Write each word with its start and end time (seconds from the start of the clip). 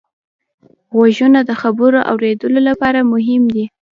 غوږونه 0.95 1.39
د 1.45 1.51
خبرو 1.61 1.99
اورېدلو 2.11 2.59
لپاره 2.69 2.99
مهم 3.13 3.43
دي 3.53 3.65